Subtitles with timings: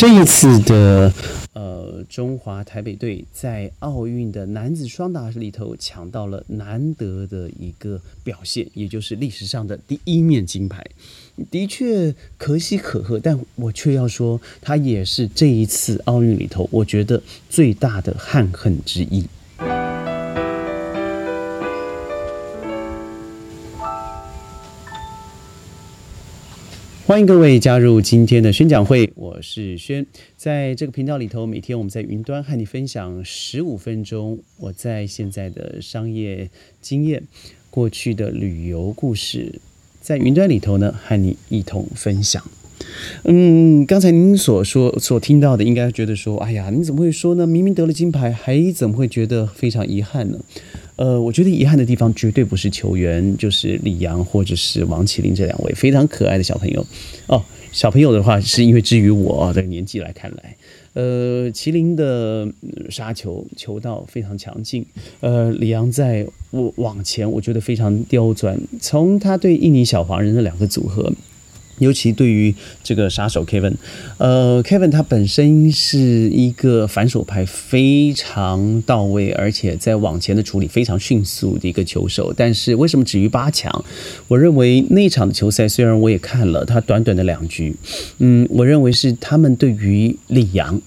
[0.00, 1.12] 这一次的
[1.52, 10.82] 呃中华台北队在奥运的男子双打里头抢到了难得的一个表现，也就是历史上的第一面金牌，
[11.50, 19.26] 的确可喜可贺，但我却要说，他也是这一次奥运里头我觉得最大的憾恨之一。
[27.10, 30.06] 欢迎各位加入今天的宣讲会，我是轩。
[30.36, 36.48] 在这个频道里头，每天我们在云端和你分享十五分钟我在现在的商业
[36.80, 37.20] 经验、
[37.68, 39.60] 过去的旅游故事，
[40.00, 42.48] 在云端里头呢和你一同分享。
[43.24, 47.44] 嗯，刚才您所说、所听到的，应该觉得说，哎呀，你怎么会说呢？
[47.44, 50.38] 明明得了金牌，还怎么会觉得非常遗憾呢？
[51.00, 56.86] 呃，我觉得遗憾的地方绝对不是球员，就是李阳或者是王麒麟这两位非常可爱的小朋友。
[57.26, 60.54] 哦，小朋友的话，是因为至于我的年纪来看来，
[60.92, 62.46] 呃，麒麟的
[62.90, 64.84] 杀球球道非常强劲，
[65.20, 66.26] 呃，李阳在
[66.76, 68.60] 往前，我觉得非常刁钻。
[68.78, 71.10] 从他对印尼小黄人的两个组合。
[71.80, 73.74] 尤其对于这个杀手 Kevin，
[74.18, 82.32] 呃，Kevin 他本身是一个反手拍非常到位，而且在往前的处理非常迅速的一个球手。
[82.36, 83.84] 但是为什么止于八强？
[84.28, 87.74] 我认为那场的球赛虽然我也看了他短短的两局，
[88.18, 90.80] 嗯，我认为是他们对于李阳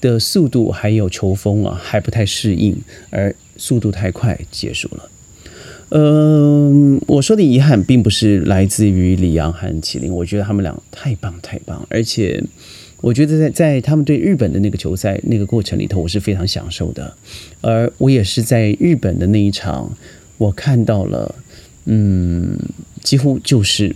[0.00, 2.76] 的速度还有球风啊还不太适应，
[3.10, 5.10] 而速度太快结束了。
[5.90, 12.42] 嗯，我说的遗憾并不是来自于李阳和麒麟，我觉得他们俩太棒太棒，而且
[13.00, 17.14] 我觉得在在他们对日本的那个球赛那个过程里头，我是非常享受的，
[17.60, 19.96] 而我也是在日本的那一场，
[20.38, 21.32] 我看到了，
[21.84, 22.58] 嗯，
[23.04, 23.94] 几乎就是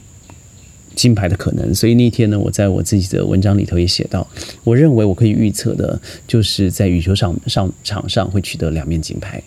[0.95, 4.25] 金牌的可能，所以那天呢，我在我自己的文章里头也写到，
[4.63, 9.43] 我认为我可以预测的，就是在羽球场上场上会取得两面金牌。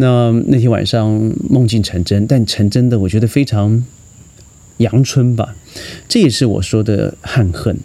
[0.00, 1.10] 那那天晚上
[1.50, 3.84] 梦境成真，但成真的我觉得非常
[4.76, 5.56] 阳春吧，
[6.08, 7.76] 这也是我说的憾恨。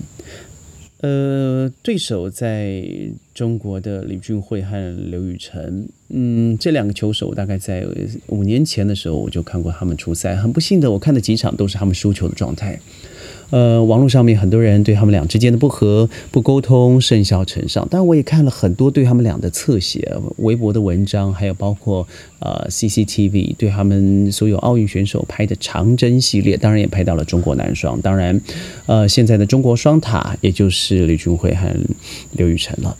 [1.02, 2.84] 呃，对手在
[3.34, 7.84] 中国的李俊慧和刘雨辰，嗯，这两个球手大概在
[8.28, 12.80] 五年前的时候我就看过他们出赛，很不幸的，我看的几场都是他们输球的状态。
[13.54, 22.08] 呃，网络上面很多人对他们俩之间的不和、不沟通甚嚣尘上，但我也看了很多对他们俩的侧写、微博的文章，还有包括
[22.40, 28.42] 呃 CCTV 对他们所有奥运选手拍的长征系列，当然也拍到了中国男双，当然，
[28.88, 31.68] 呃，现在的中国双塔，也就是李俊慧和
[32.32, 32.98] 刘雨辰了。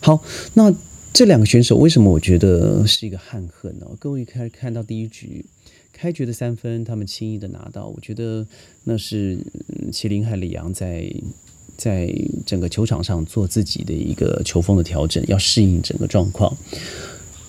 [0.00, 0.22] 好，
[0.52, 0.70] 那
[1.14, 3.86] 这两个选手为什么我觉得是一个憾恨呢？
[3.98, 5.46] 各位看看到第一局。
[5.98, 8.46] 开局的三分，他们轻易的拿到，我觉得
[8.84, 9.38] 那是
[9.90, 11.10] 麒麟和李阳在
[11.74, 12.14] 在
[12.44, 16.54] 整个球场上做自己的一个球风的调整，要适应整个状况。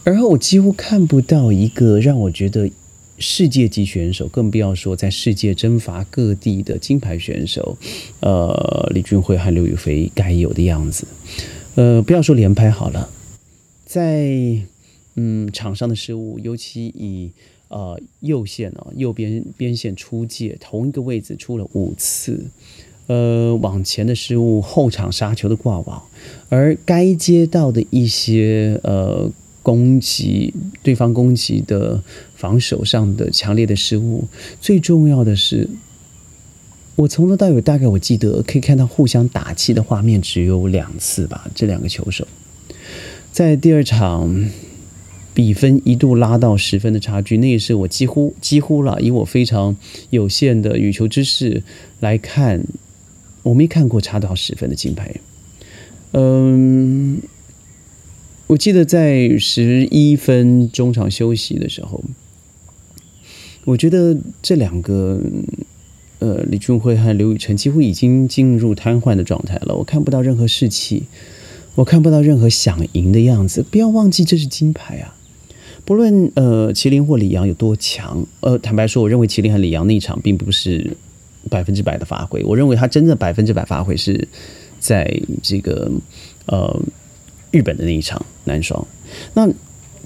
[0.05, 2.71] 而后我几乎看不到一个让我觉得
[3.17, 7.77] 世界级选手，更不要说在世界征伐各地的金牌选手，
[8.21, 11.05] 呃，李俊辉和刘宇飞该有的样子。
[11.75, 13.09] 呃，不要说连拍好了，
[13.85, 14.57] 在
[15.15, 17.31] 嗯场上的失误，尤其以。
[17.69, 22.45] 呃，右线哦，右边边线出界，同一个位置出了五次，
[23.07, 26.01] 呃，往前的失误，后场杀球的挂网，
[26.47, 29.29] 而该接到的一些呃
[29.61, 32.01] 攻击，对方攻击的
[32.35, 34.29] 防守上的强烈的失误，
[34.61, 35.69] 最重要的是，
[36.95, 42.25] 我从头到尾大概我记得可以看到互相打气的画面只有两次吧，这两个球手
[43.33, 44.49] 在第二场。
[45.37, 48.99] 比分一度拉到十分的差距，那也是我几乎几乎了。
[48.99, 49.77] 以我非常
[50.09, 51.61] 有限的羽球知识
[51.99, 52.65] 来看，
[53.43, 55.13] 我没看过差到十分的金牌。
[56.13, 57.21] 嗯，
[58.47, 62.03] 我记得在十一分中场休息的时候，
[63.65, 65.21] 我觉得这两个
[66.17, 69.75] 呃李俊辉和刘雨辰几乎已经进入瘫痪的状态了。
[69.75, 71.03] 我看不到任何士气，
[71.75, 73.61] 我看不到任何想赢的样子。
[73.61, 75.13] 不要忘记，这是金牌啊！
[75.87, 80.85] 不论呃麒麟或李阳有多强，呃坦白说，我认为麒麟和李阳那一场并不是
[81.49, 82.43] 百分之百的发挥。
[82.43, 84.27] 我认为他真的百分之百发挥是
[84.81, 85.09] 在
[85.41, 85.89] 这个
[86.47, 86.77] 呃
[87.51, 88.85] 日本的那一场男双。
[89.33, 89.49] 那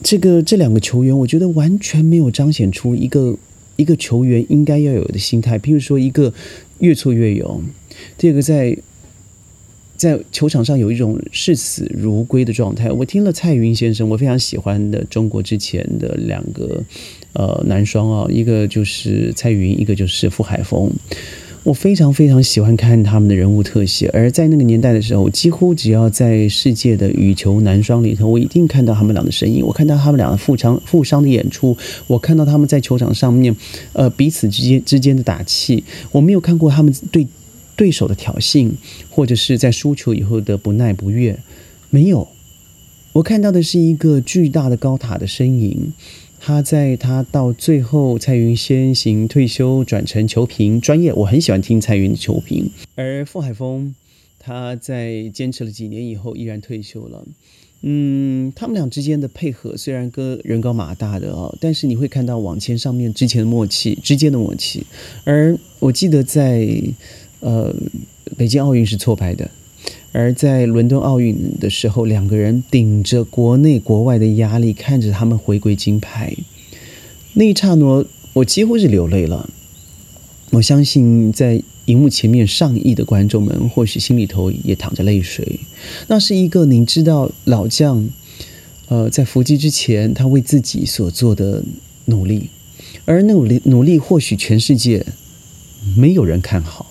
[0.03, 3.35] 这个这两个球员，我觉得完全没有彰显出一个
[3.75, 5.57] 一个球员应该要有的心态。
[5.57, 6.31] 譬如说，一个
[6.77, 7.63] 越挫越勇，
[8.19, 8.77] 第二个在。
[10.01, 12.89] 在球场上有一种视死如归的状态。
[12.89, 16.83] 我听了蔡云先生，我非常喜欢的中国之前的两个
[17.33, 20.91] 呃男双啊，一个就是蔡云，一个就是傅海峰。
[21.61, 29.63] 我非常非常喜欢看他们的人物特写，而在那个年代的时候，几乎只要在世界的羽球男双里头，我一定看到他们俩的身影。
[29.63, 31.77] 我看到他们俩的负伤负伤的演出，
[32.07, 33.55] 我看到他们在球场上面，
[33.93, 35.83] 呃，彼此之间之间的打气。
[36.11, 37.27] 我没有看过他们对
[37.75, 38.71] 对手的挑衅，
[39.09, 41.39] 或者是在输球以后的不耐不悦，
[41.89, 42.27] 没有。
[43.13, 45.93] 我看到的是一个巨大的高塔的身影。
[46.43, 51.13] 他在他到最后，蔡云先行退休，转成球评专业。
[51.13, 52.67] 我很喜欢听蔡云的球评。
[52.95, 53.93] 而傅海峰，
[54.39, 57.23] 他在坚持了几年以后，依然退休了。
[57.83, 64.83] 嗯，他们俩之间的配合虽然个人高马大的哦，但是你会看到网签上面之前的默契，之间的默契。
[65.23, 66.67] 而我记得在
[67.41, 67.75] 呃
[68.37, 69.51] 北京奥运是错拍的。
[70.13, 76.35] 而在伦敦奥运的时候，两个人顶着国内国外的压力，看着他们回归金牌，
[77.33, 79.49] 那一刹那，我几乎是流泪了。
[80.51, 85.61] 我相信，在荧幕前面上亿的观众们，或许心里头也淌着泪水。
[86.07, 88.07] 那是一个你知道老将，
[88.89, 91.63] 呃，在伏击之前，他为自己所做的
[92.05, 92.49] 努力，
[93.05, 95.05] 而努力努力，或许全世界
[95.95, 96.90] 没有人看好，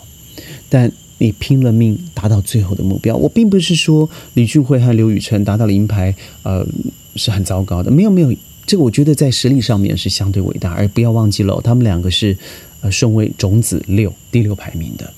[0.70, 0.90] 但。
[1.22, 6.14] 你拼了命达到最后的目标，我并不是说李俊慧和刘雨辰达到了银牌，
[6.44, 6.67] 呃，
[7.14, 7.90] 是很糟糕的。
[7.90, 8.34] 没有没有，
[8.64, 12.38] 这个我觉得在实力上面是相对伟大，而不要忘记了，他们两个是
[12.81, 15.12] 呃顺位种子六第六排名的。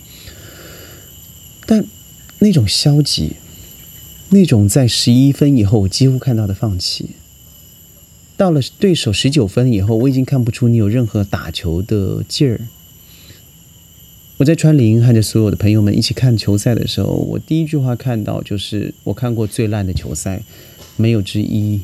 [1.66, 1.84] 但
[2.40, 3.34] 那种消极，
[4.30, 7.10] 那种在十一分以后我几乎看到的放弃，
[8.36, 12.62] 到了对手十九分以后，我已经看不出你有任何打球的劲儿。
[14.42, 20.42] 我在川林和着所有的朋友们一起看球赛的时候，我第一句话看到就是我看过最烂的球赛，
[20.96, 21.80] 没有之一。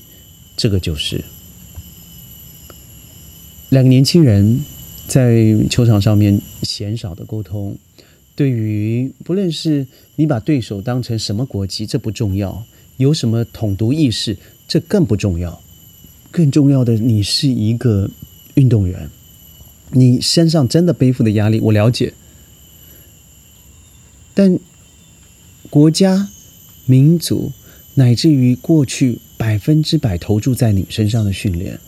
[0.57, 1.23] 这个就是
[3.69, 4.59] 两个年轻人
[5.07, 7.77] 在球场上面鲜少的沟通。
[8.35, 12.65] 对于不论是你把对手当成什么国籍，这不重要；
[12.97, 15.63] 有什么统独意识，这更不重要。
[16.33, 18.11] 更重要的，你是一个
[18.55, 19.09] 运动员，
[19.93, 22.13] 你身上真的背负的压力，我了解。
[24.39, 24.57] 但
[25.69, 26.29] 国家、
[26.87, 27.51] 民族，
[27.95, 31.81] 乃至于过去百分之百投注在你身上的训练，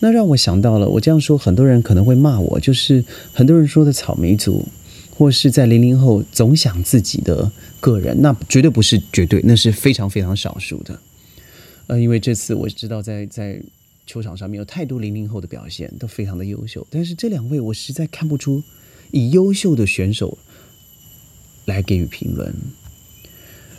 [0.00, 0.88] 那让我想到了。
[0.88, 3.04] 我这样说，很多人可能会骂我，就是
[3.34, 4.66] 很多人说的草莓族，
[5.10, 10.98] 或是在零零后总想自己的个人，那绝对不是绝对，那是非常非常少数的。
[11.88, 13.60] 呃，因为这次我知道在在
[14.06, 18.62] 球场上面有太多零零后的表现都非常的优秀，但是这两位我实在看不出
[19.10, 20.38] 以优秀的选手。
[21.66, 22.54] 来给予评论，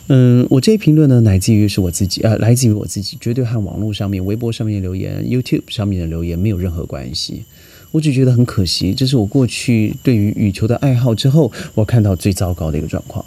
[0.08, 7.44] 嗯，我这些评论呢，乃自于是我自己，呃，来自于我自己，绝对和网络上面、微博上面的留言、YouTube 上面的留言没有任何关系。
[7.92, 13.24] 我只觉得很可惜，这是我过去对于羽球的爱好之后，我看到最糟糕的一个状况。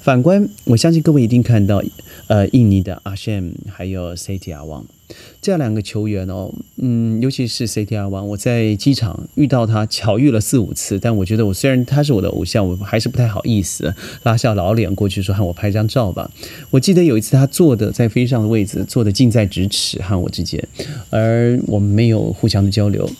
[0.00, 1.82] 反观，我相信各位一定看到，
[2.28, 4.86] 呃，印尼的阿 Sham 还有 C T 阿旺。
[5.42, 6.54] 这两个球员哦，
[6.88, 11.00] 嗯，尤其是 CTR 王，我在机场遇到他，巧遇了四五次。
[11.00, 13.92] 但我觉得，我虽然他是我的偶像，我还是不太好意思
[14.22, 16.30] 拉下老脸过去说，喊我拍张照吧。
[16.70, 20.62] 我记得有一次，他坐的在飞机上的位置，坐的近在咫尺，和我之间，
[21.10, 23.10] 而我们没有互相的交流。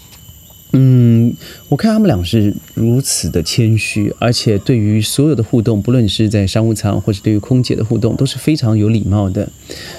[0.73, 1.35] 嗯，
[1.69, 9.49] 我看他们俩是如此的谦虚，而且对于所有的互动，不论是在商务舱或是对于空姐的互动，都是非常有礼貌的。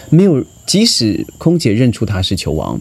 [0.10, 2.80] 没有，即使空姐认出他是球王，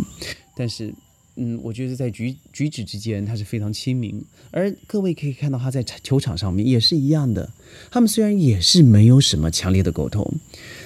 [0.56, 0.92] 但是，
[1.36, 4.20] 嗯，我觉得在举举止之间，他是非常亲民。
[4.50, 7.50] 而各位可以看到，他在球场上面也是一样的。
[7.90, 10.26] 他们虽然也是没有什么强烈的沟通，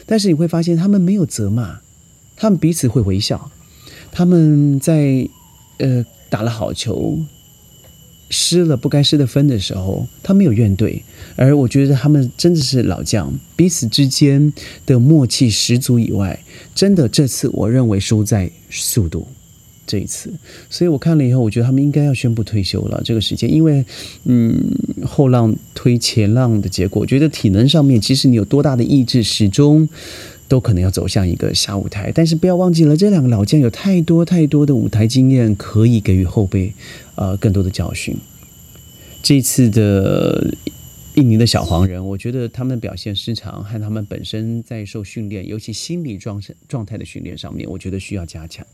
[0.04, 1.80] 但是你会发现，他们没有责骂，
[2.36, 3.50] 他们彼此会微笑。
[4.10, 5.28] 他们在，
[5.78, 6.04] 呃。
[6.30, 7.18] 打了好球，
[8.30, 11.02] 失了不该失的分的时候，他没有怨怼，
[11.34, 14.52] 而我觉得他们真的是老将，彼此之间
[14.86, 15.98] 的默契十足。
[15.98, 16.40] 以外，
[16.72, 19.26] 真的这次我认为输在速度
[19.90, 20.32] 这一次，
[20.68, 23.02] 所以我看了以后，我觉得他们应该要宣布退休了。
[23.04, 23.84] 这个时间，因为
[24.24, 24.54] 嗯，
[25.04, 29.88] 后浪推前浪的结果，我觉得体能上面，即使你有多大的意志，始终。
[30.50, 36.72] 都可能要走向一个下舞台，但是不要忘记了，这两个老将有太多太多的舞台经验，可以给予后辈
[37.14, 38.16] 呃更多的教训。
[39.22, 40.52] 这次的。
[41.14, 48.64] 印尼的小黄人，我觉得他们的表现失常，和他们本身在受训练，尤其心理状状态的训练上面，我觉得需要加强。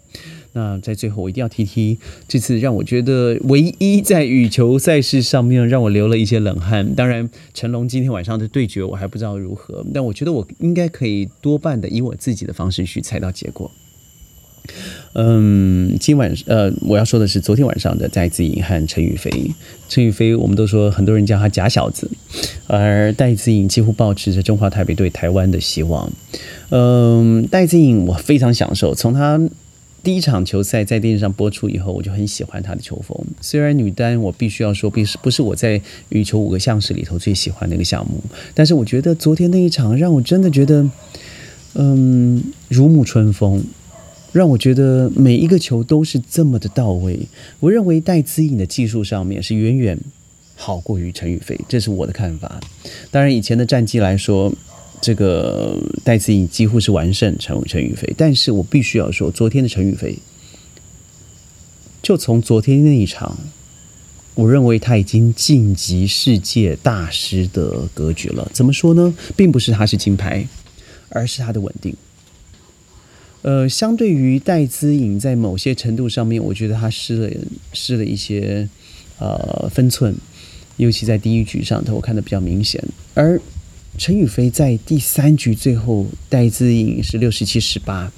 [0.52, 6.94] 那在最后，我一定要提提这次让我觉得唯一在羽球赛事上面让我流了一些冷汗。
[6.94, 13.70] 当然，成龙今天晚上的对决我还不知道如何，但我觉得我应该可以多半的以我自己的方式去猜到结果。
[15.14, 19.30] 嗯，今晚呃，我要说的是昨天晚上的戴资颖和陈宇飞。
[19.88, 22.11] 陈宇飞，我们都说很多人叫他假小子，
[22.66, 26.11] 而戴资颖几乎保持着中华台北对台湾的希望。
[26.70, 29.40] 嗯，戴资颖我非常享受，从他
[30.02, 33.16] 第一场球赛在电视上播出以后，我就很喜欢他的球风。
[33.40, 35.80] 虽然女单我必须要说，不是不是我在
[36.11, 38.20] 羽球五个项式里头最喜欢的一个项目，
[38.54, 40.88] 但是我觉得昨天那一场让我真的觉得，
[41.75, 43.64] 嗯，如沐春风。
[44.36, 47.18] 让我觉得每一个球都是这么的到位。
[47.58, 49.98] 我认为戴资颖的技术上面是远远
[50.54, 52.60] 好过于陈宇飞，这是我的看法。
[53.10, 54.52] 当然，以前的战绩来说，
[55.00, 58.12] 这个戴资颖几乎是完胜陈陈宇飞。
[58.14, 60.18] 但是我必须要说，昨天的陈宇飞，
[62.02, 63.38] 就从昨天那一场，
[64.34, 68.50] 我认为他已经晋级世界大师的格局了。
[68.52, 69.14] 怎么说呢？
[69.34, 70.46] 并不是他是金牌，
[71.08, 71.96] 而是他的稳定。
[73.46, 77.30] 呃，相对于戴资颖，在某些程度上面，我觉得他失了
[77.72, 78.68] 失了一些
[79.20, 80.12] 呃分寸，
[80.78, 82.82] 尤其在第一局上头，我看的比较明显。
[83.14, 83.40] 而
[83.96, 88.12] 陈宇飞在第三局最后，戴资颖是六十七十八，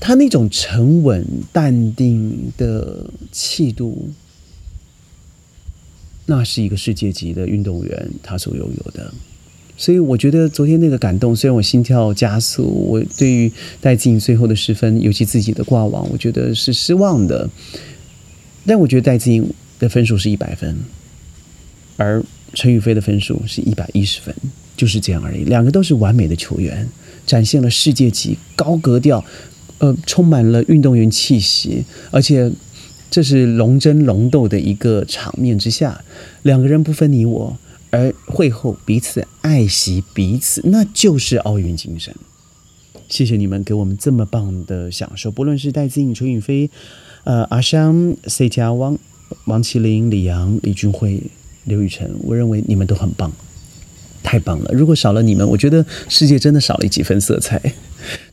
[0.00, 4.08] 他那种沉稳淡定的气度，
[6.24, 9.12] 那是一个世界级的运动员他所拥有的。
[9.76, 17.48] 所以我觉得昨天那个感动，虽然我心跳加速，我对于戴资颖最后的十分，尤其自己的挂网，我觉得是失望的。
[18.64, 19.46] 但我觉得戴资颖
[19.78, 20.76] 的分数是一百分，
[21.98, 22.22] 而
[22.54, 24.34] 陈宇飞的分数是一百一十分，
[24.76, 25.44] 就是这样而已。
[25.44, 26.88] 两个都是完美的球员，
[27.26, 29.22] 展现了世界级高格调，
[29.78, 32.50] 呃，充满了运动员气息，而且
[33.10, 36.02] 这是龙争龙斗的一个场面之下，
[36.42, 37.58] 两个人不分你我。
[37.90, 42.14] 而会后彼此爱惜彼此，那就是奥运精神。
[43.08, 46.70] 谢谢你们给我们这么棒的享受，不论是戴资颖、陈雨飞、
[47.24, 48.98] 呃阿香、C 加汪、
[49.44, 51.22] 王麒麟、李阳、李俊辉、
[51.64, 53.32] 刘雨辰，我认为你们都很棒。
[54.22, 54.72] 太棒了！
[54.72, 57.62] 如果少了你们，我觉得世界真的少了几分色彩。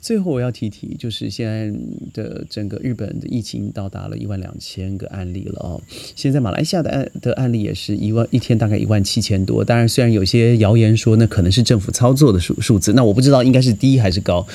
[0.02, 1.72] 最后我要提提，就是现在
[2.14, 5.82] 的整个日本的疫情到达了一万两千个案例了哦。
[6.16, 9.64] 现在马来西亚的案的案例也是一万一天大概一万七千多。
[9.64, 14.46] 当然，虽然有些谣言说那可能是政府操作的数数字，那我不知道应该是低还是高。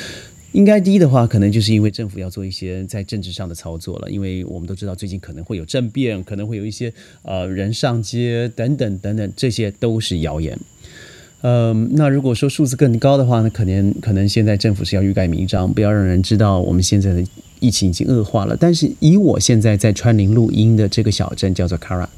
[0.53, 4.11] 应该低的话，可能就是因为政府要做一些在政治上的操作了。
[4.11, 6.91] 因为我们都知道最近可能会有政变，可能会有一些
[7.23, 10.59] 呃人上街等等等等，这些都是谣言。
[11.41, 17.25] 嗯，那如果说数字更高的话呢，可能可能现在政府是要欲盖弥彰，不要让人知道我们现在的
[17.61, 18.57] 疫情已经恶化了。
[18.59, 22.09] 但是以我现在在川林录音的这个小镇叫做 Karak，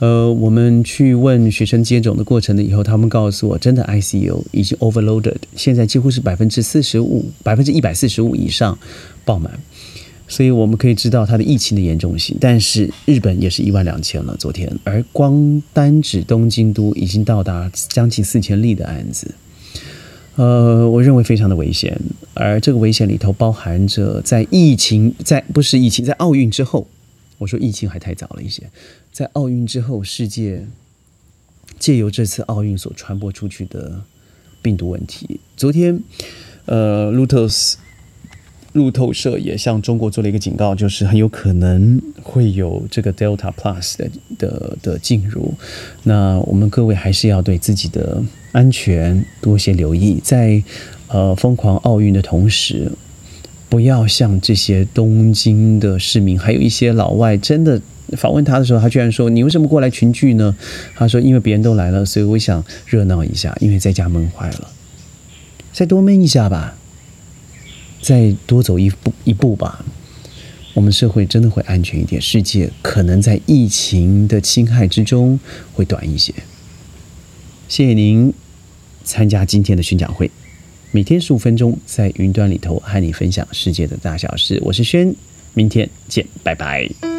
[0.00, 8.76] 呃，我们去问学生接种的过程了以后，他们告诉我，真的 ICU 已经 overloaded，现在几乎是百分之四十五，百分之一百四十五以上
[9.24, 9.60] 爆满。
[10.30, 19.34] 所以我们可以知道它的疫情的严重性，但是日本也是一万两千了，昨天，而光单指东京都已经到达将近四千例的案子，
[20.36, 22.00] 呃，我认为非常的危险，
[22.32, 26.86] 而这个危险里头包含着在疫情在不是疫情在奥运之后，
[27.38, 28.62] 我说疫情还太早了一些，
[29.12, 30.64] 在奥运之后，世界
[31.80, 34.00] 借由这次奥运所传播出去的
[34.62, 36.00] 病毒问题，昨天，
[36.66, 37.76] 呃，路透斯。
[38.72, 45.52] 路透社也向中国做了一个警告，就是很有可能会有这个 Delta Plus 的的的进入。
[46.04, 48.22] 那我们各位还是要对自己的
[48.52, 50.62] 安全多些留意，在
[51.08, 52.92] 呃疯狂奥运的同时，
[53.68, 57.80] 不要像这些东京的市民，还有一些老外，真的
[58.16, 60.56] 访问他的时候，他居然说：“你为什么过来群聚呢？”
[60.94, 64.68] 他说：“因为别人都来了，所以我想热闹一下，因为在家闷坏了，
[65.72, 66.76] 再多闷一下吧。”
[68.00, 69.84] 再多走一步一步吧，
[70.74, 75.38] 我们社会真的会安全一点，世界可能在疫情的侵害之中
[75.72, 76.32] 会短一些。
[77.68, 78.32] 谢谢您
[79.04, 80.30] 参加今天的宣讲会，
[80.92, 84.60] 每天十五分钟在云端里头和你分享世界的大小事。
[84.64, 85.14] 我是轩，
[85.54, 87.09] 明天见，拜拜。